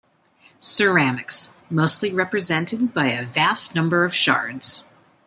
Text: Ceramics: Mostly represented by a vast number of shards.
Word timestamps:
Ceramics: 0.57 1.53
Mostly 1.69 2.11
represented 2.11 2.91
by 2.91 3.05
a 3.11 3.23
vast 3.23 3.75
number 3.75 4.03
of 4.03 4.15
shards. 4.15 4.83